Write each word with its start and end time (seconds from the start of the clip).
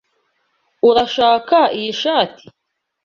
Urashaka 0.89 1.57
iyi 1.77 1.91
shati? 2.01 2.45